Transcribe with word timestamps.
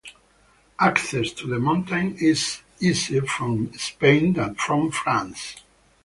Access 0.79 1.31
to 1.33 1.45
the 1.47 1.59
mountain 1.59 2.17
is 2.19 2.63
easier 2.79 3.21
from 3.21 3.71
Spain 3.73 4.33
than 4.33 4.55
from 4.55 4.89
France. 4.89 5.57